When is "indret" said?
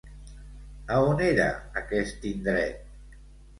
2.33-3.23